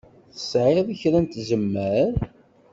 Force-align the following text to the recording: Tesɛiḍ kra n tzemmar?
Tesɛiḍ 0.35 0.87
kra 0.99 1.19
n 1.23 1.25
tzemmar? 1.25 2.13